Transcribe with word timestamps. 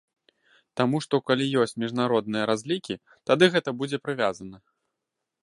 Таму 0.79 1.01
што 1.05 1.19
калі 1.27 1.45
ёсць 1.63 1.77
міжнародныя 1.83 2.49
разлікі, 2.51 2.95
тады 3.33 3.45
гэта 3.59 3.69
будзе 3.83 3.97
прывязана. 4.07 4.57